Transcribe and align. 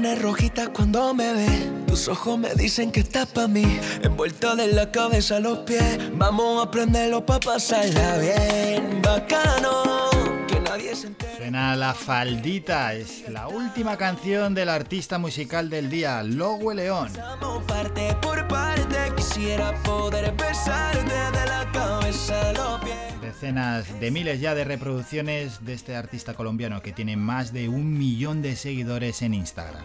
pone 0.00 0.14
rojita 0.14 0.68
cuando 0.68 1.12
me 1.12 1.34
ve. 1.34 1.70
Tus 1.86 2.08
ojos 2.08 2.38
me 2.38 2.54
dicen 2.54 2.90
que 2.90 3.00
estás 3.00 3.26
pa' 3.26 3.46
mí. 3.46 3.78
Envuelto 4.02 4.56
de 4.56 4.72
la 4.72 4.90
cabeza 4.90 5.36
a 5.36 5.40
los 5.40 5.58
pies. 5.58 5.98
Vamos 6.14 6.66
a 6.66 6.70
prenderlo 6.70 7.26
pa' 7.26 7.38
pasarla 7.38 8.16
bien. 8.16 9.02
Bacano. 9.02 10.08
Que 10.48 10.58
nadie 10.60 10.96
se 10.96 11.08
entere. 11.08 11.36
Suena 11.36 11.76
La 11.76 11.92
Faldita, 11.92 12.94
es 12.94 13.28
la 13.28 13.48
última 13.48 13.98
canción 13.98 14.54
del 14.54 14.70
artista 14.70 15.18
musical 15.18 15.68
del 15.68 15.90
día, 15.90 16.22
Lowe 16.22 16.74
León. 16.74 17.12
Parte 17.66 18.16
por 18.22 18.48
parte. 18.48 19.12
Quisiera 19.16 19.74
poder 19.82 20.32
besarte 20.32 21.12
de 21.12 21.46
la 21.46 21.70
cabeza 21.72 22.48
a 22.48 22.52
los 22.54 22.80
pies. 22.80 23.19
De 23.40 24.10
miles 24.10 24.38
ya 24.40 24.54
de 24.54 24.64
reproducciones 24.64 25.64
de 25.64 25.72
este 25.72 25.96
artista 25.96 26.34
colombiano 26.34 26.82
que 26.82 26.92
tiene 26.92 27.16
más 27.16 27.54
de 27.54 27.70
un 27.70 27.96
millón 27.96 28.42
de 28.42 28.54
seguidores 28.54 29.22
en 29.22 29.32
Instagram. 29.32 29.82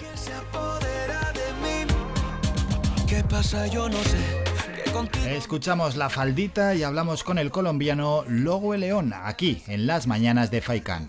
Escuchamos 5.27 5.98
La 5.98 6.09
Faldita 6.09 6.73
y 6.73 6.84
hablamos 6.84 7.23
con 7.23 7.38
el 7.38 7.52
colombiano 7.52 8.23
Lowe 8.27 8.77
León 8.77 9.13
aquí 9.13 9.62
en 9.67 9.88
las 9.88 10.08
mañanas 10.08 10.52
de 10.52 10.62
Faikan. 10.62 11.05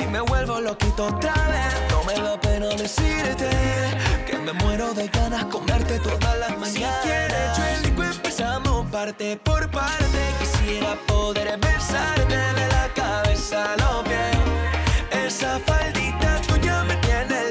Y 0.00 0.06
me 0.06 0.20
vuelvo 0.20 0.60
loquito 0.60 1.06
otra 1.06 1.34
vez. 1.34 1.90
No 1.90 2.02
me 2.04 2.14
da 2.14 2.40
pena 2.40 2.68
decirte 2.68 3.50
que 4.26 4.38
me 4.38 4.52
muero 4.54 4.94
de 4.94 5.08
ganas 5.08 5.44
comerte 5.46 5.98
todas 5.98 6.38
las 6.38 6.50
mañanas. 6.58 6.72
Si 6.72 7.08
quieres, 7.08 7.58
yo 7.58 7.64
elijo 7.64 8.04
empezamos 8.04 8.86
parte 8.90 9.36
por 9.36 9.70
parte. 9.70 10.20
Quisiera 10.40 10.96
poder 11.06 11.58
besarte 11.58 12.36
de 12.36 12.68
la 12.68 12.88
cabeza 12.94 13.74
a 13.74 13.76
los 13.76 14.02
pies. 14.04 15.26
Esa 15.26 15.60
faldita 15.60 16.40
tuya 16.48 16.84
me 16.84 16.96
tiene 16.96 17.43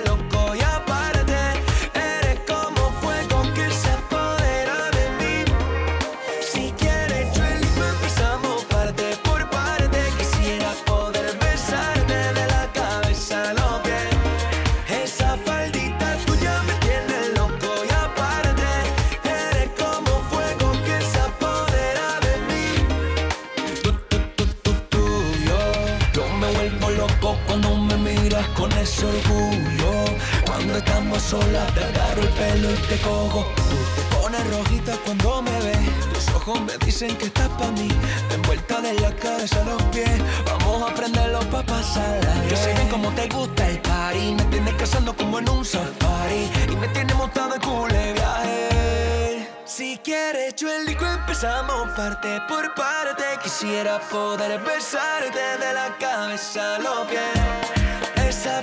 y 33.24 33.30
te 33.30 33.30
cojo. 33.30 33.46
Tú 33.56 33.78
te 33.96 34.16
pones 34.16 34.58
rojita 34.58 34.98
cuando 35.06 35.42
me 35.42 35.60
ves. 35.62 36.14
Tus 36.14 36.36
ojos 36.36 36.62
me 36.62 36.78
dicen 36.86 37.16
que 37.18 37.26
estás 37.26 37.50
pa' 37.50 37.72
mí. 37.72 37.88
Envuelta 38.32 38.82
de 38.82 38.94
la 39.00 39.16
cabeza 39.16 39.62
a 39.62 39.66
los 39.66 39.82
pies. 39.84 40.10
Vamos 40.46 40.90
a 40.90 40.94
prenderlo 40.94 41.40
pa' 41.52 41.64
pasarla. 41.64 42.34
Yo 42.50 42.56
sé 42.58 42.74
bien 42.74 42.90
cómo 42.90 43.12
te 43.12 43.28
gusta 43.30 43.70
el 43.70 43.80
party. 43.82 44.34
Me 44.34 44.44
tienes 44.46 44.74
cazando 44.76 45.16
como 45.16 45.40
en 45.40 45.50
un 45.50 45.66
safari. 45.66 46.50
Y 46.72 46.76
me 46.76 46.88
tienes 46.90 47.16
montado 47.16 47.56
en 47.56 47.62
cule 47.62 48.14
viaje. 48.14 49.50
Si 49.66 49.98
quieres, 50.04 50.56
yo 50.56 50.72
elijo 50.72 51.06
empezamos 51.06 51.90
parte 51.96 52.40
por 52.48 52.74
parte. 52.76 53.24
Quisiera 53.42 54.00
poder 54.00 54.60
besarte 54.62 55.58
de 55.60 55.74
la 55.74 55.98
cabeza 55.98 56.76
a 56.76 56.80
los 56.80 57.08
pies. 57.08 58.28
Esa 58.28 58.62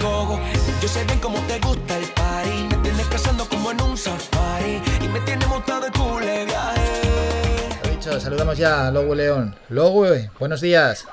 cojo. 0.00 0.40
Yo 0.80 0.88
sé 0.88 1.04
bien 1.04 1.18
cómo 1.20 1.38
te 1.46 1.58
gusta 1.58 1.98
el 1.98 2.04
party. 2.14 2.76
Me 2.76 2.82
tienes 2.82 3.06
cazando 3.08 3.48
como 3.48 3.70
en 3.70 3.80
un 3.82 3.96
safari. 3.96 4.82
Y 5.02 5.08
me 5.08 5.20
tienes 5.20 5.48
montado 5.48 5.86
viaje. 5.90 7.90
Dicho, 7.90 8.20
saludamos 8.20 8.58
ya 8.58 8.88
a 8.88 8.90
Lowe 8.90 9.14
León. 9.14 9.54
Lowe, 9.68 10.30
buenos 10.38 10.60
días. 10.60 11.06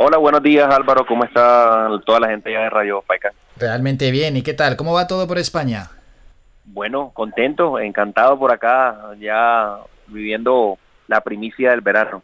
Hola, 0.00 0.16
buenos 0.16 0.44
días 0.44 0.72
Álvaro, 0.72 1.04
¿cómo 1.04 1.24
está 1.24 1.88
toda 2.06 2.20
la 2.20 2.28
gente 2.28 2.52
ya 2.52 2.60
de 2.60 2.70
Radio 2.70 3.02
Paica? 3.04 3.32
Realmente 3.56 4.12
bien, 4.12 4.36
¿y 4.36 4.42
qué 4.42 4.54
tal? 4.54 4.76
¿Cómo 4.76 4.92
va 4.92 5.08
todo 5.08 5.26
por 5.26 5.38
España? 5.38 5.90
Bueno, 6.66 7.10
contento, 7.12 7.80
encantado 7.80 8.38
por 8.38 8.52
acá, 8.52 8.96
ya 9.18 9.78
viviendo 10.06 10.78
la 11.08 11.20
primicia 11.20 11.70
del 11.70 11.80
verano. 11.80 12.22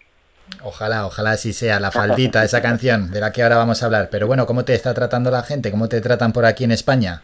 Ojalá, 0.62 1.06
ojalá 1.06 1.32
así 1.32 1.52
sea, 1.52 1.80
la 1.80 1.90
faldita, 1.90 2.44
esa 2.44 2.62
canción 2.62 3.10
de 3.10 3.20
la 3.20 3.32
que 3.32 3.42
ahora 3.42 3.56
vamos 3.56 3.82
a 3.82 3.86
hablar. 3.86 4.08
Pero 4.10 4.26
bueno, 4.26 4.46
¿cómo 4.46 4.64
te 4.64 4.74
está 4.74 4.94
tratando 4.94 5.30
la 5.30 5.42
gente? 5.42 5.70
¿Cómo 5.70 5.88
te 5.88 6.00
tratan 6.00 6.32
por 6.32 6.44
aquí 6.44 6.64
en 6.64 6.72
España? 6.72 7.22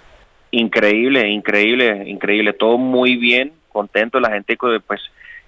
Increíble, 0.50 1.28
increíble, 1.28 2.08
increíble, 2.08 2.52
todo 2.52 2.76
muy 2.76 3.16
bien, 3.16 3.52
contento, 3.72 4.18
la 4.18 4.32
gente 4.32 4.56
pues 4.84 5.00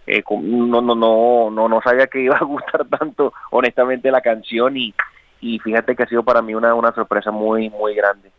eh, 0.06 0.22
no, 0.30 0.80
no, 0.80 0.94
no, 0.94 1.50
no, 1.50 1.68
no 1.68 1.80
sabía 1.82 2.06
que 2.06 2.20
iba 2.20 2.36
a 2.36 2.44
gustar 2.44 2.84
tanto, 2.86 3.32
honestamente, 3.50 4.10
la 4.10 4.20
canción 4.20 4.76
y, 4.76 4.94
y 5.40 5.58
fíjate 5.58 5.96
que 5.96 6.04
ha 6.04 6.08
sido 6.08 6.22
para 6.22 6.40
mí 6.40 6.54
una, 6.54 6.74
una 6.74 6.92
sorpresa 6.92 7.30
muy, 7.30 7.68
muy 7.70 7.94
grande. 7.94 8.30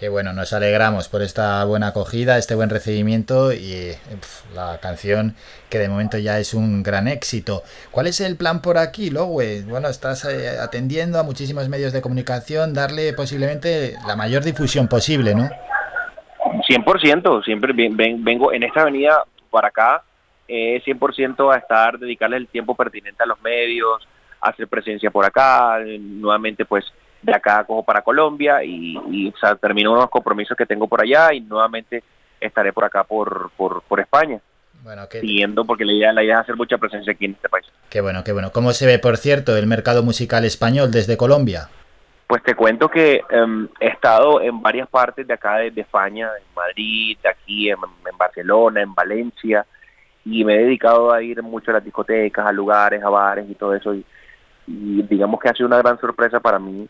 Qué 0.00 0.08
bueno, 0.08 0.32
nos 0.32 0.54
alegramos 0.54 1.10
por 1.10 1.20
esta 1.20 1.62
buena 1.66 1.88
acogida, 1.88 2.38
este 2.38 2.54
buen 2.54 2.70
recibimiento 2.70 3.52
y 3.52 3.92
la 4.54 4.78
canción 4.80 5.34
que 5.68 5.78
de 5.78 5.90
momento 5.90 6.16
ya 6.16 6.38
es 6.38 6.54
un 6.54 6.82
gran 6.82 7.06
éxito. 7.06 7.62
¿Cuál 7.90 8.06
es 8.06 8.22
el 8.22 8.36
plan 8.38 8.62
por 8.62 8.78
aquí, 8.78 9.10
Lowe? 9.10 9.62
Bueno, 9.68 9.88
estás 9.88 10.24
eh, 10.24 10.58
atendiendo 10.58 11.18
a 11.18 11.22
muchísimos 11.22 11.68
medios 11.68 11.92
de 11.92 12.00
comunicación, 12.00 12.72
darle 12.72 13.12
posiblemente 13.12 13.92
la 14.06 14.16
mayor 14.16 14.42
difusión 14.42 14.88
posible, 14.88 15.34
¿no? 15.34 15.50
100%, 16.66 17.44
siempre 17.44 17.74
ven- 17.74 17.94
ven- 17.94 18.24
vengo 18.24 18.54
en 18.54 18.62
esta 18.62 18.80
avenida 18.80 19.22
para 19.50 19.68
acá, 19.68 20.02
eh, 20.48 20.80
100% 20.82 21.52
a 21.52 21.58
estar, 21.58 21.98
dedicarle 21.98 22.38
el 22.38 22.48
tiempo 22.48 22.74
pertinente 22.74 23.22
a 23.22 23.26
los 23.26 23.38
medios, 23.42 24.08
hacer 24.40 24.66
presencia 24.66 25.10
por 25.10 25.26
acá, 25.26 25.78
eh, 25.82 25.98
nuevamente 26.00 26.64
pues 26.64 26.86
de 27.22 27.34
acá 27.34 27.64
cojo 27.64 27.82
para 27.82 28.02
Colombia 28.02 28.62
y, 28.64 28.98
y, 29.10 29.28
o 29.28 29.36
sea, 29.38 29.54
termino 29.56 29.92
unos 29.92 30.08
compromisos 30.08 30.56
que 30.56 30.66
tengo 30.66 30.86
por 30.88 31.02
allá 31.02 31.32
y 31.34 31.40
nuevamente 31.40 32.02
estaré 32.40 32.72
por 32.72 32.84
acá 32.84 33.04
por, 33.04 33.50
por, 33.56 33.82
por 33.82 34.00
España, 34.00 34.40
Bueno, 34.82 35.06
siguiendo 35.10 35.64
porque 35.64 35.84
la 35.84 35.92
idea, 35.92 36.12
la 36.12 36.22
idea 36.24 36.36
es 36.36 36.40
hacer 36.40 36.56
mucha 36.56 36.78
presencia 36.78 37.12
aquí 37.12 37.26
en 37.26 37.32
este 37.32 37.48
país. 37.48 37.66
qué 37.90 38.00
bueno, 38.00 38.24
qué 38.24 38.32
bueno. 38.32 38.50
¿Cómo 38.52 38.72
se 38.72 38.86
ve, 38.86 38.98
por 38.98 39.18
cierto, 39.18 39.56
el 39.56 39.66
mercado 39.66 40.02
musical 40.02 40.44
español 40.44 40.90
desde 40.90 41.18
Colombia? 41.18 41.68
Pues 42.26 42.42
te 42.44 42.54
cuento 42.54 42.88
que 42.88 43.20
em, 43.28 43.68
he 43.80 43.88
estado 43.88 44.40
en 44.40 44.62
varias 44.62 44.88
partes 44.88 45.26
de 45.26 45.34
acá 45.34 45.56
de, 45.56 45.72
de 45.72 45.80
España, 45.82 46.30
en 46.38 46.54
Madrid, 46.54 47.18
aquí 47.28 47.68
en, 47.68 47.76
en 48.10 48.16
Barcelona, 48.16 48.80
en 48.80 48.94
Valencia, 48.94 49.66
y 50.24 50.44
me 50.44 50.54
he 50.54 50.58
dedicado 50.64 51.12
a 51.12 51.20
ir 51.22 51.42
mucho 51.42 51.72
a 51.72 51.74
las 51.74 51.84
discotecas, 51.84 52.46
a 52.46 52.52
lugares, 52.52 53.02
a 53.02 53.08
bares 53.10 53.50
y 53.50 53.54
todo 53.56 53.74
eso, 53.74 53.92
y, 53.94 54.06
y 54.68 55.02
digamos 55.02 55.40
que 55.40 55.48
ha 55.48 55.54
sido 55.54 55.66
una 55.66 55.78
gran 55.78 55.98
sorpresa 56.00 56.38
para 56.40 56.58
mí 56.60 56.88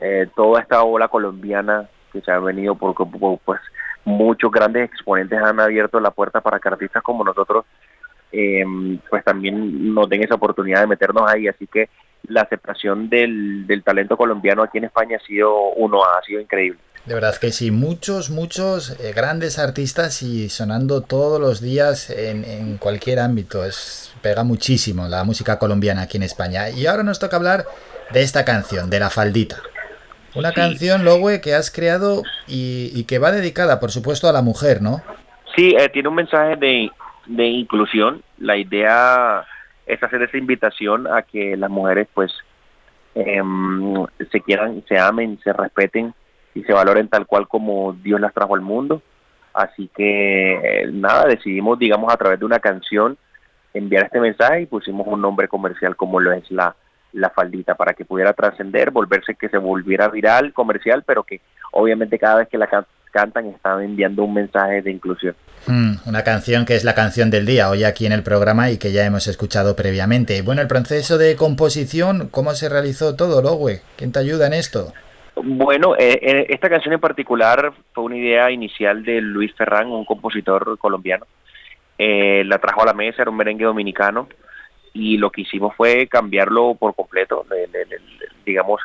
eh, 0.00 0.26
toda 0.34 0.60
esta 0.60 0.82
ola 0.82 1.08
colombiana 1.08 1.88
que 2.12 2.20
se 2.20 2.30
ha 2.30 2.38
venido 2.38 2.74
por, 2.74 2.94
por- 2.94 3.38
pues 3.44 3.60
muchos 4.04 4.50
grandes 4.50 4.84
exponentes 4.90 5.40
han 5.40 5.60
abierto 5.60 6.00
la 6.00 6.10
puerta 6.10 6.40
para 6.40 6.58
que 6.58 6.68
artistas 6.68 7.02
como 7.02 7.22
nosotros 7.24 7.64
eh, 8.32 8.64
pues 9.10 9.22
también 9.24 9.94
nos 9.94 10.08
den 10.08 10.22
esa 10.24 10.34
oportunidad 10.34 10.80
de 10.80 10.86
meternos 10.86 11.30
ahí 11.30 11.46
así 11.48 11.66
que 11.66 11.88
la 12.28 12.42
aceptación 12.42 13.08
del, 13.08 13.66
del 13.66 13.82
talento 13.82 14.16
colombiano 14.16 14.62
aquí 14.62 14.78
en 14.78 14.84
España 14.84 15.18
ha 15.20 15.26
sido 15.26 15.54
uno 15.76 16.02
ha 16.04 16.22
sido 16.24 16.40
increíble 16.40 16.78
De 17.04 17.14
verdad 17.14 17.36
que 17.36 17.50
sí, 17.52 17.70
muchos, 17.70 18.30
muchos 18.30 18.98
eh, 19.00 19.12
grandes 19.12 19.58
artistas 19.58 20.22
y 20.22 20.48
sonando 20.48 21.00
todos 21.02 21.40
los 21.40 21.60
días 21.60 22.10
en, 22.10 22.44
en 22.44 22.78
cualquier 22.78 23.18
ámbito. 23.18 23.64
Es, 23.64 24.14
pega 24.22 24.44
muchísimo 24.44 25.08
la 25.08 25.24
música 25.24 25.58
colombiana 25.58 26.02
aquí 26.02 26.16
en 26.16 26.22
España. 26.22 26.70
Y 26.70 26.86
ahora 26.86 27.02
nos 27.02 27.18
toca 27.18 27.36
hablar 27.36 27.64
de 28.12 28.22
esta 28.22 28.44
canción, 28.44 28.88
de 28.88 29.00
La 29.00 29.10
Faldita. 29.10 29.56
Una 30.34 30.50
Sí. 30.50 30.54
canción, 30.54 31.04
Lowe, 31.04 31.40
que 31.40 31.54
has 31.54 31.70
creado 31.70 32.22
y, 32.46 32.90
y 32.94 33.04
que 33.04 33.18
va 33.18 33.32
dedicada, 33.32 33.80
por 33.80 33.90
supuesto, 33.90 34.28
a 34.28 34.32
la 34.32 34.42
mujer, 34.42 34.80
¿no? 34.82 35.02
Sí, 35.56 35.74
eh, 35.78 35.88
tiene 35.90 36.08
un 36.08 36.14
mensaje 36.14 36.56
de, 36.56 36.90
de 37.26 37.44
inclusión. 37.46 38.22
La 38.38 38.56
idea 38.56 39.44
es 39.86 40.02
hacer 40.02 40.22
esa 40.22 40.38
invitación 40.38 41.06
a 41.06 41.22
que 41.22 41.56
las 41.56 41.68
mujeres 41.70 42.08
pues 42.14 42.32
em, 43.14 44.06
se 44.30 44.40
quieran, 44.40 44.82
se 44.88 44.98
amen, 44.98 45.38
se 45.44 45.52
respeten 45.52 46.14
y 46.54 46.62
se 46.62 46.72
valoren 46.72 47.08
tal 47.08 47.26
cual 47.26 47.46
como 47.48 47.92
Dios 48.02 48.20
las 48.20 48.32
trajo 48.32 48.54
al 48.54 48.60
mundo. 48.62 49.02
Así 49.52 49.90
que 49.94 50.88
nada, 50.92 51.26
decidimos, 51.26 51.78
digamos, 51.78 52.10
a 52.12 52.16
través 52.16 52.38
de 52.38 52.46
una 52.46 52.58
canción 52.58 53.18
enviar 53.74 54.04
este 54.04 54.20
mensaje 54.20 54.62
y 54.62 54.66
pusimos 54.66 55.06
un 55.06 55.20
nombre 55.20 55.48
comercial 55.48 55.94
como 55.96 56.20
lo 56.20 56.32
es 56.32 56.50
la, 56.50 56.74
la 57.12 57.30
faldita 57.30 57.74
para 57.74 57.94
que 57.94 58.04
pudiera 58.04 58.32
trascender, 58.32 58.90
volverse 58.90 59.34
que 59.34 59.48
se 59.48 59.58
volviera 59.58 60.08
viral, 60.08 60.52
comercial, 60.52 61.04
pero 61.06 61.24
que 61.24 61.40
obviamente 61.72 62.18
cada 62.18 62.38
vez 62.38 62.48
que 62.48 62.58
la 62.58 62.68
cantan 63.12 63.46
están 63.46 63.82
enviando 63.82 64.24
un 64.24 64.34
mensaje 64.34 64.82
de 64.82 64.90
inclusión. 64.90 65.36
Mm, 65.66 66.08
una 66.08 66.24
canción 66.24 66.64
que 66.64 66.74
es 66.74 66.84
la 66.84 66.94
canción 66.94 67.30
del 67.30 67.46
día 67.46 67.70
hoy 67.70 67.84
aquí 67.84 68.06
en 68.06 68.12
el 68.12 68.22
programa 68.22 68.70
y 68.70 68.78
que 68.78 68.92
ya 68.92 69.04
hemos 69.04 69.28
escuchado 69.28 69.76
previamente. 69.76 70.42
Bueno, 70.42 70.62
el 70.62 70.68
proceso 70.68 71.18
de 71.18 71.36
composición, 71.36 72.28
¿cómo 72.30 72.52
se 72.52 72.68
realizó 72.68 73.14
todo, 73.14 73.42
Lowe? 73.42 73.80
¿Quién 73.96 74.10
te 74.12 74.18
ayuda 74.18 74.46
en 74.46 74.54
esto? 74.54 74.92
Bueno, 75.36 75.94
eh, 75.96 76.18
eh, 76.20 76.46
esta 76.50 76.68
canción 76.68 76.94
en 76.94 77.00
particular 77.00 77.72
fue 77.92 78.04
una 78.04 78.16
idea 78.16 78.50
inicial 78.50 79.04
de 79.04 79.20
Luis 79.20 79.54
Ferrán, 79.54 79.88
un 79.88 80.04
compositor 80.04 80.76
colombiano. 80.78 81.26
Eh, 81.98 82.42
la 82.44 82.58
trajo 82.58 82.82
a 82.82 82.86
la 82.86 82.94
mesa, 82.94 83.22
era 83.22 83.30
un 83.30 83.36
merengue 83.36 83.64
dominicano 83.64 84.28
y 84.92 85.16
lo 85.16 85.30
que 85.30 85.42
hicimos 85.42 85.74
fue 85.76 86.06
cambiarlo 86.06 86.74
por 86.74 86.94
completo, 86.94 87.46
digamos, 88.44 88.80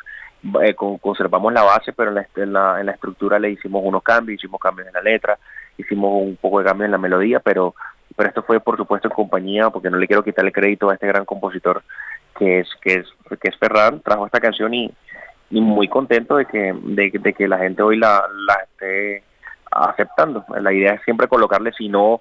eh, 0.62 0.74
conservamos 0.74 1.52
la 1.52 1.62
base, 1.62 1.92
pero 1.92 2.10
en 2.10 2.52
la, 2.52 2.80
en, 2.80 2.86
la, 2.86 2.92
estructura 2.92 3.38
le 3.38 3.50
hicimos 3.50 3.82
unos 3.84 4.02
cambios, 4.02 4.38
hicimos 4.38 4.60
cambios 4.60 4.88
en 4.88 4.94
la 4.94 5.02
letra, 5.02 5.38
hicimos 5.76 6.22
un 6.22 6.36
poco 6.36 6.60
de 6.60 6.66
cambios 6.66 6.86
en 6.86 6.92
la 6.92 6.98
melodía, 6.98 7.40
pero, 7.40 7.74
pero 8.16 8.28
esto 8.28 8.42
fue 8.42 8.60
por 8.60 8.76
supuesto 8.76 9.08
en 9.08 9.14
compañía, 9.14 9.70
porque 9.70 9.90
no 9.90 9.98
le 9.98 10.06
quiero 10.06 10.22
quitar 10.22 10.44
el 10.44 10.52
crédito 10.52 10.88
a 10.88 10.94
este 10.94 11.06
gran 11.06 11.24
compositor 11.24 11.82
que 12.38 12.60
es, 12.60 12.68
que 12.80 12.94
es, 12.94 13.06
que 13.40 13.48
es 13.48 13.56
Ferran, 13.58 14.00
trajo 14.00 14.26
esta 14.26 14.40
canción 14.40 14.72
y, 14.72 14.92
muy 15.50 15.88
contento 15.88 16.36
de 16.36 16.44
que, 16.44 16.74
de, 16.74 17.32
que 17.32 17.48
la 17.48 17.58
gente 17.58 17.82
hoy 17.82 17.96
la, 17.96 18.22
la 18.46 18.54
esté 18.64 19.24
aceptando. 19.70 20.44
La 20.60 20.72
idea 20.72 20.92
es 20.92 21.02
siempre 21.04 21.26
colocarle, 21.26 21.72
si 21.72 21.88
no 21.88 22.20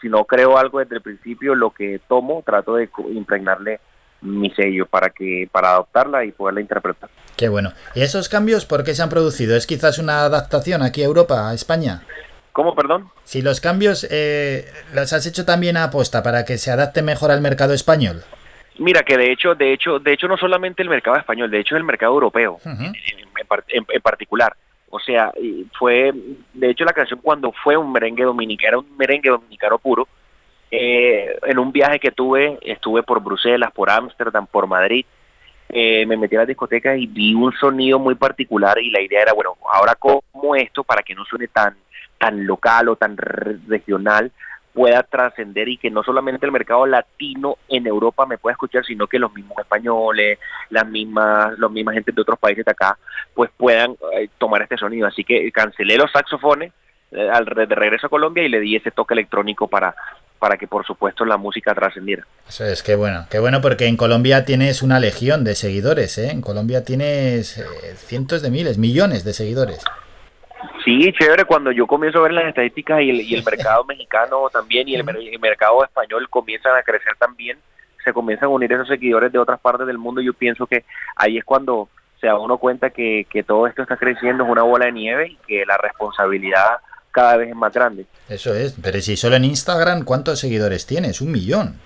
si 0.00 0.08
no 0.08 0.24
creo 0.24 0.58
algo 0.58 0.78
desde 0.78 0.96
el 0.96 1.02
principio, 1.02 1.54
lo 1.54 1.70
que 1.70 2.00
tomo, 2.08 2.42
trato 2.44 2.74
de 2.74 2.88
impregnarle 3.12 3.80
mi 4.20 4.50
sello 4.50 4.86
para 4.86 5.10
que 5.10 5.48
para 5.50 5.70
adoptarla 5.70 6.24
y 6.24 6.32
poderla 6.32 6.60
interpretar. 6.60 7.08
Qué 7.36 7.48
bueno. 7.48 7.72
¿Y 7.94 8.02
esos 8.02 8.28
cambios 8.28 8.66
por 8.66 8.84
qué 8.84 8.94
se 8.94 9.02
han 9.02 9.08
producido? 9.08 9.56
¿Es 9.56 9.66
quizás 9.66 9.98
una 9.98 10.24
adaptación 10.24 10.82
aquí 10.82 11.02
a 11.02 11.06
Europa, 11.06 11.48
a 11.48 11.54
España? 11.54 12.02
¿Cómo, 12.52 12.74
perdón? 12.74 13.08
Si 13.22 13.42
los 13.42 13.60
cambios 13.60 14.06
eh, 14.10 14.66
los 14.92 15.12
has 15.12 15.26
hecho 15.26 15.44
también 15.44 15.76
a 15.76 15.84
aposta 15.84 16.24
para 16.24 16.44
que 16.44 16.58
se 16.58 16.72
adapte 16.72 17.02
mejor 17.02 17.30
al 17.30 17.40
mercado 17.40 17.74
español. 17.74 18.24
Mira 18.78 19.02
que 19.02 19.16
de 19.16 19.32
hecho, 19.32 19.54
de 19.54 19.72
hecho, 19.72 19.98
de 19.98 20.12
hecho 20.12 20.28
no 20.28 20.36
solamente 20.36 20.82
el 20.82 20.88
mercado 20.88 21.16
español, 21.16 21.50
de 21.50 21.60
hecho 21.60 21.76
el 21.76 21.84
mercado 21.84 22.14
europeo 22.14 22.60
en, 22.64 24.02
particular. 24.02 24.54
O 24.90 24.98
sea, 24.98 25.32
fue, 25.78 26.12
de 26.54 26.70
hecho 26.70 26.84
la 26.84 26.92
canción 26.92 27.20
cuando 27.22 27.52
fue 27.52 27.76
un 27.76 27.92
merengue 27.92 28.24
dominicano, 28.24 28.68
era 28.68 28.78
un 28.78 28.96
merengue 28.96 29.30
dominicano 29.30 29.78
puro, 29.78 30.08
eh, 30.70 31.38
en 31.42 31.58
un 31.58 31.72
viaje 31.72 31.98
que 31.98 32.10
tuve, 32.10 32.58
estuve 32.62 33.02
por 33.02 33.22
Bruselas, 33.22 33.70
por 33.72 33.90
Ámsterdam, 33.90 34.46
por 34.46 34.66
Madrid, 34.66 35.04
eh, 35.70 36.06
me 36.06 36.16
metí 36.16 36.36
a 36.36 36.40
la 36.40 36.46
discoteca 36.46 36.96
y 36.96 37.06
vi 37.06 37.34
un 37.34 37.52
sonido 37.52 37.98
muy 37.98 38.14
particular 38.14 38.78
y 38.78 38.90
la 38.90 39.02
idea 39.02 39.22
era, 39.22 39.34
bueno, 39.34 39.56
ahora 39.72 39.94
como 39.94 40.56
esto, 40.56 40.84
para 40.84 41.02
que 41.02 41.14
no 41.14 41.24
suene 41.24 41.48
tan, 41.48 41.76
tan 42.18 42.46
local 42.46 42.88
o 42.88 42.96
tan 42.96 43.16
regional, 43.16 44.32
pueda 44.78 45.02
trascender 45.02 45.68
y 45.68 45.76
que 45.76 45.90
no 45.90 46.04
solamente 46.04 46.46
el 46.46 46.52
mercado 46.52 46.86
latino 46.86 47.56
en 47.68 47.84
Europa 47.88 48.26
me 48.26 48.38
pueda 48.38 48.52
escuchar, 48.52 48.84
sino 48.84 49.08
que 49.08 49.18
los 49.18 49.34
mismos 49.34 49.58
españoles, 49.58 50.38
las 50.70 50.86
mismas, 50.86 51.58
los 51.58 51.72
mismas 51.72 51.96
gente 51.96 52.12
de 52.12 52.22
otros 52.22 52.38
países 52.38 52.64
de 52.64 52.70
acá, 52.70 52.96
pues 53.34 53.50
puedan 53.56 53.96
eh, 54.12 54.28
tomar 54.38 54.62
este 54.62 54.76
sonido. 54.76 55.08
Así 55.08 55.24
que 55.24 55.50
cancelé 55.50 55.96
los 55.96 56.12
saxofones 56.12 56.72
eh, 57.10 57.28
al 57.28 57.44
de 57.44 57.74
regreso 57.74 58.06
a 58.06 58.10
Colombia 58.10 58.44
y 58.44 58.48
le 58.48 58.60
di 58.60 58.76
ese 58.76 58.92
toque 58.92 59.14
electrónico 59.14 59.66
para 59.66 59.96
para 60.38 60.56
que 60.56 60.68
por 60.68 60.86
supuesto 60.86 61.24
la 61.24 61.36
música 61.36 61.74
trascendiera. 61.74 62.24
Es, 62.48 62.84
qué 62.84 62.94
bueno, 62.94 63.26
qué 63.28 63.40
bueno 63.40 63.60
porque 63.60 63.86
en 63.88 63.96
Colombia 63.96 64.44
tienes 64.44 64.82
una 64.82 65.00
legión 65.00 65.42
de 65.42 65.56
seguidores, 65.56 66.16
¿eh? 66.18 66.30
En 66.30 66.42
Colombia 66.42 66.84
tienes 66.84 67.58
eh, 67.58 67.64
cientos 67.96 68.40
de 68.42 68.52
miles, 68.52 68.78
millones 68.78 69.24
de 69.24 69.32
seguidores. 69.32 69.82
Sí, 70.88 71.12
chévere, 71.12 71.44
cuando 71.44 71.70
yo 71.70 71.86
comienzo 71.86 72.18
a 72.18 72.22
ver 72.22 72.32
las 72.32 72.46
estadísticas 72.46 73.02
y 73.02 73.34
el, 73.34 73.44
mercado 73.44 73.84
mexicano 73.84 74.48
también 74.50 74.88
y 74.88 74.94
el, 74.94 75.04
mercado 75.38 75.84
español 75.84 76.26
comienzan 76.30 76.74
a 76.76 76.82
crecer 76.82 77.12
también, 77.18 77.58
se 78.02 78.14
comienzan 78.14 78.46
a 78.46 78.52
unir 78.52 78.72
esos 78.72 78.88
seguidores 78.88 79.30
de 79.30 79.38
otras 79.38 79.60
partes 79.60 79.86
del 79.86 79.98
mundo, 79.98 80.22
yo 80.22 80.32
pienso 80.32 80.66
que 80.66 80.86
ahí 81.14 81.36
es 81.36 81.44
cuando 81.44 81.90
se 82.18 82.28
da 82.28 82.38
uno 82.38 82.56
cuenta 82.56 82.88
que, 82.88 83.26
que 83.28 83.42
todo 83.42 83.66
esto 83.66 83.82
está 83.82 83.98
creciendo, 83.98 84.44
es 84.44 84.50
una 84.50 84.62
bola 84.62 84.86
de 84.86 84.92
nieve 84.92 85.28
y 85.32 85.36
que 85.46 85.66
la 85.66 85.76
responsabilidad 85.76 86.78
cada 87.10 87.36
vez 87.36 87.50
es 87.50 87.54
más 87.54 87.74
grande. 87.74 88.06
Eso 88.30 88.54
es, 88.54 88.74
pero 88.82 88.98
si 89.02 89.18
solo 89.18 89.36
en 89.36 89.44
Instagram, 89.44 90.04
¿cuántos 90.04 90.40
seguidores 90.40 90.86
tienes? 90.86 91.20
Un 91.20 91.32
millón. 91.32 91.78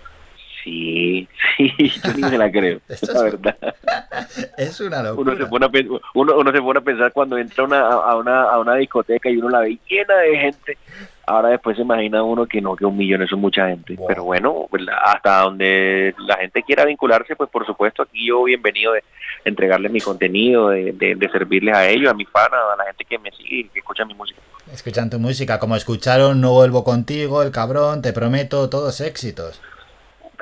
Sí, 0.63 1.29
sí, 1.57 1.73
yo 1.79 2.13
ni 2.15 2.23
me 2.23 2.39
la 2.39 2.51
creo, 2.51 2.81
es 2.89 3.03
la 3.03 3.23
verdad. 3.23 3.57
Es 4.57 4.81
una 4.81 5.03
locura. 5.03 5.33
Uno 5.33 5.45
se 5.45 5.47
pone 5.47 5.67
a, 5.67 5.71
uno, 6.15 6.39
uno 6.39 6.53
se 6.53 6.61
pone 6.61 6.79
a 6.79 6.83
pensar 6.83 7.13
cuando 7.13 7.37
entra 7.39 7.65
una, 7.65 7.81
a, 7.81 8.17
una, 8.17 8.43
a 8.45 8.59
una 8.61 8.75
discoteca 8.77 9.29
y 9.31 9.37
uno 9.37 9.49
la 9.49 9.61
ve 9.61 9.79
llena 9.89 10.17
de 10.17 10.39
gente. 10.39 10.79
Ahora 11.27 11.51
después 11.51 11.77
se 11.77 11.83
imagina 11.83 12.23
uno 12.23 12.47
que 12.47 12.61
no, 12.61 12.75
que 12.77 12.85
un 12.85 12.97
millón 12.97 13.23
es 13.23 13.33
mucha 13.33 13.69
gente. 13.69 13.97
Pero 14.07 14.25
bueno, 14.25 14.67
pues, 14.71 14.83
hasta 15.05 15.41
donde 15.43 16.15
la 16.19 16.37
gente 16.37 16.63
quiera 16.63 16.85
vincularse, 16.85 17.37
pues 17.37 17.49
por 17.51 17.67
supuesto 17.67 18.03
aquí 18.03 18.27
yo 18.27 18.43
bienvenido 18.45 18.93
de 18.93 19.05
entregarles 19.45 19.93
mi 19.93 20.01
contenido, 20.01 20.71
de, 20.71 20.93
de, 20.93 21.29
servirles 21.31 21.75
a 21.75 21.89
ellos, 21.89 22.11
a 22.11 22.15
mi 22.15 22.25
fans, 22.25 22.53
a 22.53 22.77
la 22.77 22.85
gente 22.85 23.05
que 23.05 23.19
me 23.19 23.31
sigue 23.31 23.57
y 23.61 23.65
que 23.65 23.81
escucha 23.81 24.05
mi 24.05 24.15
música. 24.15 24.41
Escuchan 24.73 25.11
tu 25.11 25.19
música, 25.19 25.59
como 25.59 25.77
escucharon 25.77 26.41
No 26.41 26.53
vuelvo 26.53 26.85
contigo, 26.85 27.43
El 27.43 27.51
cabrón, 27.51 28.03
Te 28.03 28.13
prometo, 28.13 28.69
todos 28.69 29.01
éxitos. 29.01 29.61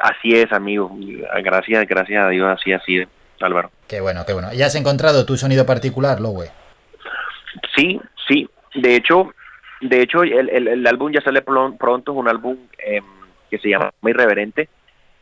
Así 0.00 0.34
es, 0.34 0.52
amigo. 0.52 0.90
Gracias, 1.42 1.86
gracias 1.86 2.24
a 2.24 2.28
Dios, 2.28 2.48
así, 2.48 2.72
así, 2.72 3.02
Álvaro. 3.40 3.70
Qué 3.88 4.00
bueno, 4.00 4.24
qué 4.26 4.32
bueno. 4.32 4.52
¿Ya 4.52 4.66
has 4.66 4.74
encontrado 4.74 5.26
tu 5.26 5.36
sonido 5.36 5.66
particular, 5.66 6.20
Lowe? 6.20 6.50
Sí, 7.76 8.00
sí. 8.28 8.48
De 8.74 8.96
hecho, 8.96 9.32
de 9.80 10.02
hecho 10.02 10.22
el, 10.22 10.48
el, 10.48 10.86
álbum 10.86 11.12
ya 11.12 11.20
sale 11.20 11.42
pronto, 11.42 12.12
es 12.12 12.18
un 12.18 12.28
álbum 12.28 12.56
em, 12.78 13.04
que 13.50 13.58
se 13.58 13.68
llama 13.68 13.92
Irreverente 14.02 14.68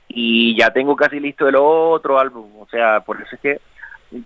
y 0.08 0.58
ya 0.58 0.70
tengo 0.70 0.96
casi 0.96 1.18
listo 1.18 1.48
el 1.48 1.56
otro 1.56 2.18
álbum. 2.18 2.50
O 2.60 2.68
sea, 2.68 3.00
por 3.00 3.20
eso 3.20 3.34
es 3.34 3.40
que 3.40 3.60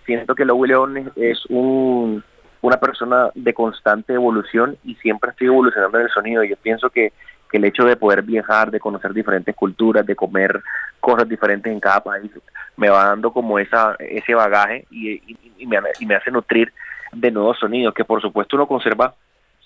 siento 0.05 0.35
que 0.35 0.45
Lowe 0.45 0.67
León 0.67 1.11
es 1.15 1.45
un 1.49 2.23
una 2.63 2.77
persona 2.77 3.29
de 3.35 3.53
constante 3.53 4.13
evolución 4.13 4.77
y 4.85 4.95
siempre 4.95 5.31
estoy 5.31 5.47
evolucionando 5.47 5.99
en 5.99 6.05
el 6.05 6.11
sonido. 6.11 6.43
Yo 6.45 6.55
pienso 6.55 6.89
que, 6.89 7.11
el 7.53 7.65
hecho 7.65 7.85
de 7.85 7.95
poder 7.95 8.23
viajar, 8.23 8.71
de 8.71 8.79
conocer 8.79 9.13
diferentes 9.13 9.55
culturas, 9.55 10.05
de 10.05 10.15
comer 10.15 10.61
cosas 10.99 11.27
diferentes 11.29 11.71
en 11.71 11.79
cada 11.79 12.01
país, 12.01 12.31
me 12.75 12.89
va 12.89 13.05
dando 13.05 13.31
como 13.31 13.59
esa 13.59 13.95
ese 13.99 14.33
bagaje 14.33 14.85
y, 14.91 15.21
me, 15.67 16.15
hace 16.15 16.31
nutrir 16.31 16.73
de 17.11 17.31
nuevos 17.31 17.59
sonidos, 17.59 17.93
que 17.93 18.03
por 18.03 18.21
supuesto 18.21 18.55
uno 18.55 18.67
conserva 18.67 19.13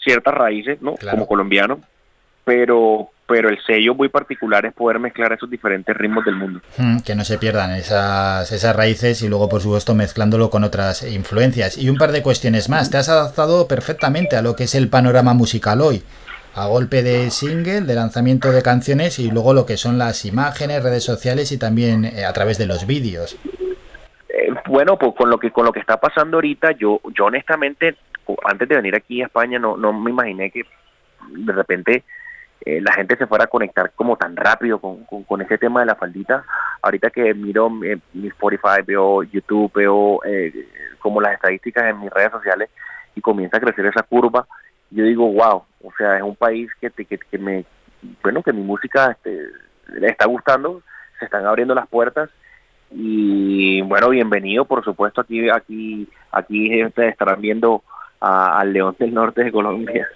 ciertas 0.04 0.34
raíces, 0.34 0.82
¿no? 0.82 0.96
Como 1.12 1.28
colombiano, 1.28 1.80
pero 2.44 3.10
pero 3.28 3.50
el 3.50 3.62
sello 3.66 3.94
muy 3.94 4.08
particular 4.08 4.66
es 4.66 4.74
poder 4.74 5.00
mezclar 5.00 5.34
esos 5.34 5.50
diferentes 5.50 5.96
ritmos 5.96 6.24
del 6.24 6.36
mundo. 6.36 6.62
Mm, 6.78 7.00
que 7.00 7.14
no 7.14 7.26
se 7.26 7.38
pierdan 7.38 7.72
esas, 7.72 8.50
esas 8.52 8.76
raíces 8.76 9.22
y 9.22 9.28
luego, 9.28 9.50
por 9.50 9.62
supuesto, 9.62 9.94
mezclándolo 9.94 10.50
con 10.50 10.64
otras 10.64 11.04
influencias. 11.04 11.78
Y 11.78 11.90
un 11.90 11.98
par 11.98 12.14
de 12.14 12.24
cuestiones 12.24 12.70
más. 12.70 12.90
Te 12.90 12.98
has 12.98 13.10
adaptado 13.10 13.68
perfectamente 13.68 14.38
a 14.38 14.42
lo 14.42 14.56
que 14.56 14.64
es 14.64 14.76
el 14.76 14.90
panorama 14.90 15.34
musical 15.34 15.82
hoy. 15.82 16.04
A 16.60 16.66
golpe 16.66 17.04
de 17.04 17.30
single, 17.30 17.82
de 17.82 17.94
lanzamiento 17.94 18.52
de 18.52 18.64
canciones 18.64 19.20
y 19.20 19.30
luego 19.30 19.54
lo 19.54 19.68
que 19.68 19.78
son 19.78 20.00
las 20.00 20.26
imágenes, 20.26 20.82
redes 20.82 21.04
sociales 21.04 21.52
y 21.52 21.60
también 21.60 22.04
eh, 22.04 22.26
a 22.26 22.34
través 22.34 22.58
de 22.58 22.66
los 22.66 22.88
vídeos. 22.88 23.38
Eh, 24.28 24.52
bueno, 24.68 24.98
pues 24.98 25.14
con 25.16 25.30
lo 25.30 25.38
que 25.38 25.52
con 25.52 25.66
lo 25.66 25.72
que 25.72 25.80
está 25.80 25.98
pasando 25.98 26.38
ahorita, 26.38 26.72
yo 26.72 27.00
yo 27.16 27.26
honestamente 27.26 27.96
antes 28.44 28.68
de 28.68 28.76
venir 28.76 28.96
aquí 28.96 29.22
a 29.22 29.28
España 29.28 29.60
no 29.60 29.78
no 29.78 29.94
me 29.94 30.10
imaginé 30.10 30.50
que 30.50 30.64
de 31.30 31.54
repente 31.54 32.04
eh, 32.66 32.82
la 32.82 32.92
gente 32.94 33.16
se 33.18 33.28
fuera 33.28 33.44
a 33.44 33.48
conectar 33.48 33.92
como 33.96 34.18
tan 34.18 34.36
rápido 34.36 34.80
con, 34.80 35.04
con, 35.06 35.42
ese 35.44 35.60
tema 35.60 35.82
de 35.82 35.86
la 35.86 35.96
faldita. 35.96 36.44
Ahorita 36.82 37.12
que 37.12 37.36
miro 37.36 37.70
mi 37.70 38.28
Spotify, 38.30 38.82
veo 38.84 39.22
YouTube, 39.22 39.72
veo 39.76 40.22
como 40.98 41.22
las 41.22 41.36
estadísticas 41.36 41.84
en 41.86 42.00
mis 42.00 42.10
redes 42.10 42.32
sociales 42.32 42.72
y 43.14 43.22
comienza 43.22 43.58
a 43.58 43.60
crecer 43.60 43.86
esa 43.86 44.02
curva, 44.02 44.48
yo 44.92 45.04
digo, 45.04 45.32
wow, 45.32 45.64
o 45.84 45.92
sea, 45.98 46.18
es 46.18 46.24
un 46.24 46.36
país 46.36 46.70
que, 46.80 46.90
que, 46.90 47.18
que 47.18 47.38
me, 47.38 47.66
bueno, 48.24 48.44
que 48.44 48.54
mi 48.54 48.62
música 48.62 49.12
este, 49.12 49.40
le 49.94 50.08
está 50.08 50.26
gustando, 50.26 50.82
se 51.20 51.26
están 51.26 51.46
abriendo 51.46 51.76
las 51.76 51.88
puertas 51.88 52.30
y 52.92 53.82
bueno, 53.82 54.10
bienvenido, 54.10 54.66
por 54.66 54.84
supuesto, 54.84 55.22
aquí 55.22 55.50
aquí 55.50 56.08
aquí 56.32 56.82
estarán 56.82 57.42
viendo 57.42 57.84
al 58.20 58.74
León 58.74 58.96
del 58.98 59.14
Norte 59.14 59.44
de 59.44 59.52
Colombia. 59.52 60.08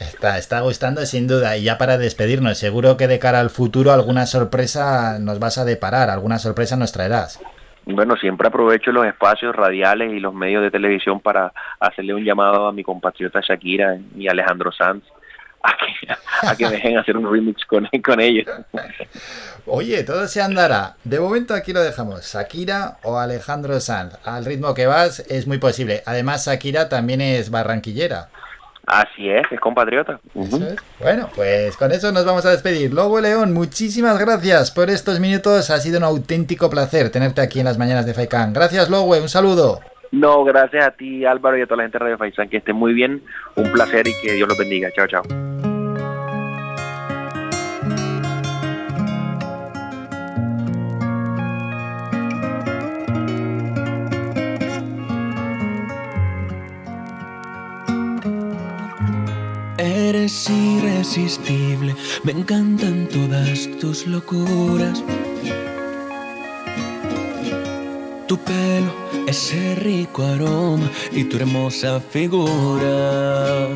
Está, 0.00 0.38
está 0.38 0.60
gustando 0.60 1.04
sin 1.06 1.28
duda. 1.28 1.56
Y 1.56 1.64
ya 1.64 1.78
para 1.78 1.98
despedirnos, 1.98 2.58
seguro 2.58 2.96
que 2.96 3.06
de 3.06 3.18
cara 3.18 3.40
al 3.40 3.50
futuro 3.50 3.92
alguna 3.92 4.26
sorpresa 4.26 5.18
nos 5.20 5.38
vas 5.38 5.58
a 5.58 5.64
deparar, 5.64 6.10
alguna 6.10 6.38
sorpresa 6.38 6.76
nos 6.76 6.92
traerás. 6.92 7.40
Bueno, 7.86 8.16
siempre 8.16 8.48
aprovecho 8.48 8.92
los 8.92 9.06
espacios 9.06 9.54
radiales 9.54 10.12
y 10.12 10.20
los 10.20 10.34
medios 10.34 10.62
de 10.62 10.70
televisión 10.70 11.20
para 11.20 11.52
hacerle 11.78 12.14
un 12.14 12.24
llamado 12.24 12.66
a 12.66 12.72
mi 12.72 12.82
compatriota 12.82 13.40
Shakira 13.40 13.98
y 14.16 14.28
Alejandro 14.28 14.72
Sanz 14.72 15.04
a 15.64 16.54
que, 16.56 16.66
me 16.66 16.72
dejen 16.72 16.98
hacer 16.98 17.16
un 17.16 17.30
remix 17.30 17.64
con, 17.64 17.88
con 18.04 18.20
ellos. 18.20 18.46
Oye, 19.66 20.04
todo 20.04 20.28
se 20.28 20.42
andará. 20.42 20.96
De 21.04 21.18
momento 21.18 21.54
aquí 21.54 21.72
lo 21.72 21.82
dejamos. 21.82 22.32
Shakira 22.32 22.98
o 23.02 23.18
Alejandro 23.18 23.80
Sanz. 23.80 24.18
Al 24.24 24.44
ritmo 24.44 24.74
que 24.74 24.86
vas 24.86 25.20
es 25.20 25.46
muy 25.46 25.58
posible. 25.58 26.02
Además, 26.04 26.46
Shakira 26.46 26.90
también 26.90 27.22
es 27.22 27.50
barranquillera. 27.50 28.28
Así 28.86 29.30
es, 29.30 29.46
es 29.50 29.60
compatriota. 29.60 30.20
Bueno, 31.00 31.30
pues 31.34 31.76
con 31.76 31.90
eso 31.92 32.12
nos 32.12 32.24
vamos 32.24 32.44
a 32.44 32.50
despedir. 32.50 32.92
Lobo 32.92 33.20
León, 33.20 33.52
muchísimas 33.52 34.18
gracias 34.18 34.70
por 34.70 34.90
estos 34.90 35.20
minutos. 35.20 35.70
Ha 35.70 35.78
sido 35.78 35.98
un 35.98 36.04
auténtico 36.04 36.68
placer 36.68 37.10
tenerte 37.10 37.40
aquí 37.40 37.60
en 37.60 37.64
las 37.64 37.78
mañanas 37.78 38.04
de 38.04 38.14
Faikan. 38.14 38.52
Gracias, 38.52 38.90
Lowe. 38.90 39.20
Un 39.20 39.28
saludo. 39.28 39.80
No, 40.12 40.44
gracias 40.44 40.86
a 40.86 40.90
ti, 40.90 41.24
Álvaro, 41.24 41.58
y 41.58 41.62
a 41.62 41.66
toda 41.66 41.78
la 41.78 41.82
gente 41.84 41.98
de 41.98 42.04
Radio 42.04 42.18
Faikan. 42.18 42.48
Que 42.48 42.58
esté 42.58 42.72
muy 42.72 42.92
bien. 42.92 43.22
Un 43.56 43.72
placer 43.72 44.06
y 44.06 44.12
que 44.22 44.32
Dios 44.32 44.48
los 44.48 44.58
bendiga. 44.58 44.90
Chao, 44.94 45.06
chao. 45.06 45.22
Eres 59.84 60.48
irresistible, 60.48 61.94
me 62.22 62.32
encantan 62.32 63.06
todas 63.06 63.68
tus 63.78 64.06
locuras. 64.06 65.04
Tu 68.26 68.38
pelo, 68.38 68.90
ese 69.26 69.74
rico 69.74 70.24
aroma 70.24 70.90
y 71.12 71.24
tu 71.24 71.36
hermosa 71.36 72.00
figura. 72.00 73.68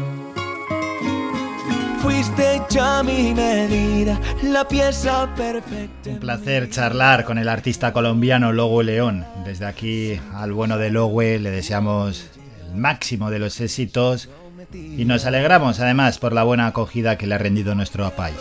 Fuiste 2.01 2.63
ya 2.71 3.03
mi 3.03 3.35
medida, 3.35 4.19
la 4.45 4.67
pieza 4.67 5.29
perfecta. 5.35 6.09
Un 6.09 6.21
placer 6.21 6.71
charlar 6.71 7.27
con 7.27 7.37
el 7.37 7.51
artista 7.51 7.93
colombiano 7.93 8.51
Logo 8.53 8.83
León. 8.83 9.27
Desde 9.45 9.67
aquí 9.67 10.19
al 10.33 10.55
bueno 10.55 10.79
de 10.79 10.89
Logue 10.89 11.39
le 11.39 11.51
deseamos 11.51 12.31
el 12.67 12.77
máximo 12.79 13.31
de 13.31 13.41
los 13.41 13.61
éxitos 13.61 14.31
y 14.73 15.05
nos 15.05 15.25
alegramos 15.25 15.81
además 15.81 16.19
por 16.19 16.33
la 16.33 16.43
buena 16.43 16.67
acogida 16.67 17.17
que 17.17 17.27
le 17.27 17.35
ha 17.35 17.39
rendido 17.39 17.75
nuestro 17.75 18.11
país. 18.11 18.37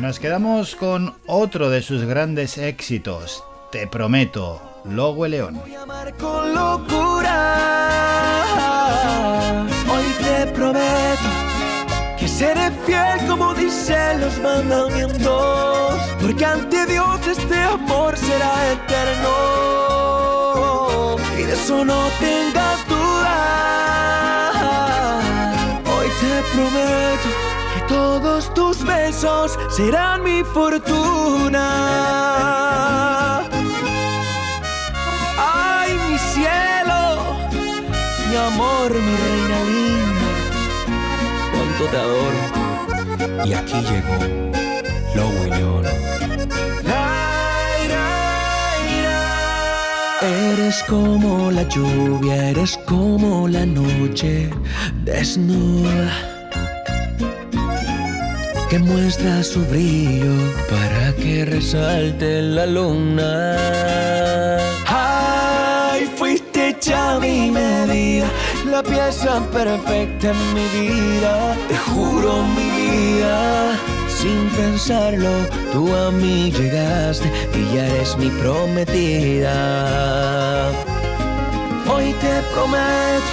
Nos 0.00 0.18
quedamos 0.18 0.76
con 0.76 1.14
otro 1.26 1.70
de 1.70 1.82
sus 1.82 2.04
grandes 2.04 2.58
éxitos, 2.58 3.42
Te 3.72 3.86
prometo, 3.86 4.60
Logo 4.84 5.26
León. 5.26 5.60
Hoy 9.88 10.04
te 10.20 10.46
prometo 10.52 11.30
que 12.18 12.28
seré 12.28 12.70
fiel 12.84 13.26
como 13.26 13.54
dicen 13.54 14.20
los 14.20 14.38
mandamientos, 14.40 15.98
porque 16.20 16.44
ante 16.44 16.86
Dios 16.86 17.26
este 17.26 17.56
amor 17.62 18.16
será 18.16 18.72
eterno 18.72 19.95
eso 21.66 21.84
no 21.84 22.08
tengas 22.20 22.86
duda. 22.86 23.38
Hoy 25.84 26.08
te 26.20 26.42
prometo 26.52 27.28
que 27.74 27.80
todos 27.88 28.54
tus 28.54 28.84
besos 28.84 29.58
serán 29.68 30.22
mi 30.22 30.44
fortuna. 30.44 31.66
Ay, 35.38 35.98
mi 36.08 36.16
cielo, 36.30 37.00
mi 38.30 38.36
amor, 38.36 38.90
mi 39.06 39.14
reina 39.24 39.58
linda, 39.72 40.28
cuánto 41.50 41.84
te 41.90 41.96
adoro. 41.96 42.42
Y 43.44 43.54
aquí 43.54 43.78
llegó 43.90 44.18
lo 45.16 45.26
León. 45.56 45.84
Eres 50.26 50.82
como 50.88 51.52
la 51.52 51.62
lluvia, 51.68 52.50
eres 52.50 52.76
como 52.84 53.46
la 53.46 53.64
noche 53.64 54.50
desnuda 55.04 56.10
que 58.68 58.80
muestra 58.80 59.44
su 59.44 59.64
brillo 59.66 60.34
para 60.68 61.14
que 61.14 61.44
resalte 61.44 62.42
la 62.42 62.66
luna. 62.66 63.56
Ay, 64.88 66.10
fuiste 66.16 66.76
ya 66.80 67.20
mi 67.20 67.52
medida, 67.52 68.26
la 68.68 68.82
pieza 68.82 69.40
perfecta 69.52 70.32
en 70.32 70.54
mi 70.54 70.66
vida, 70.80 71.56
te 71.68 71.76
juro 71.76 72.42
mi 72.56 72.68
vida 72.80 73.78
sin 74.26 74.48
pensarlo, 74.50 75.30
tú 75.72 75.94
a 75.94 76.10
mí 76.10 76.50
llegaste 76.50 77.30
y 77.54 77.74
ya 77.74 77.86
eres 77.86 78.16
mi 78.16 78.28
prometida. 78.42 79.52
Hoy 81.88 82.12
te 82.22 82.42
prometo 82.52 83.30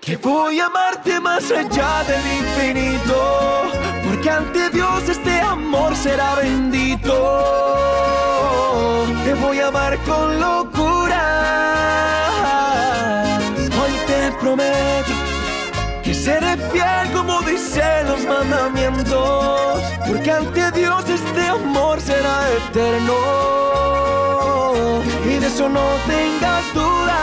que 0.00 0.16
voy 0.16 0.60
a 0.60 0.66
amarte 0.66 1.18
más 1.20 1.50
allá 1.50 2.04
del 2.10 2.26
infinito, 2.40 3.16
porque 4.04 4.28
ante 4.30 4.68
Dios 4.70 5.08
este 5.08 5.40
amor 5.40 5.96
será 5.96 6.34
bendito. 6.34 7.14
Te 9.24 9.32
voy 9.34 9.60
a 9.60 9.68
amar 9.68 9.96
con 10.08 10.40
locura. 10.40 11.24
Hoy 13.80 13.94
te 14.06 14.32
prometo 14.40 15.11
seré 16.22 16.56
fiel 16.70 17.10
como 17.12 17.42
dicen 17.42 18.06
los 18.06 18.24
mandamientos, 18.24 19.82
porque 20.06 20.30
ante 20.30 20.70
Dios 20.70 21.04
este 21.08 21.48
amor 21.48 22.00
será 22.00 22.48
eterno 22.60 23.14
y 25.24 25.38
de 25.40 25.48
eso 25.48 25.68
no 25.68 25.82
tengas 26.06 26.72
duda. 26.74 27.18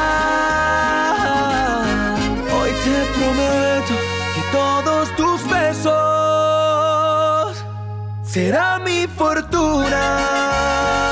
Hoy 2.55 2.71
te 2.83 3.05
prometo 3.17 3.95
que 4.35 4.41
todos 4.51 5.15
tus 5.15 5.47
besos 5.49 5.93
será 8.23 8.79
mi 8.79 9.07
fortuna. 9.07 11.08